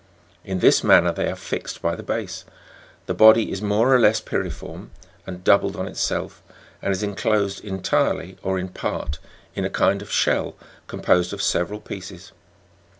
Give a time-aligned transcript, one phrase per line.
[0.43, 2.43] In this man ner they are fixed by the base.
[3.05, 4.89] The body is more or less pyri form
[5.27, 6.41] and doubled on itself,
[6.81, 9.19] and is enclosed entirely, or in part,
[9.53, 10.55] in a kind of shell
[10.87, 12.31] composed of several pieces.